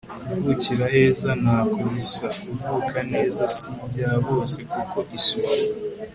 kuvukira 0.31 0.83
aheza 0.89 1.29
ntako 1.41 1.77
bisa. 1.91 2.27
kuvuka 2.43 2.97
neza 3.13 3.43
si 3.57 3.69
ibya 3.81 4.11
bose 4.27 4.59
kuko 4.71 4.97
isuku 5.17 5.51